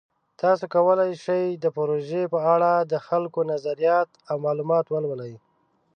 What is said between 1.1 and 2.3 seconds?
شئ د پروژې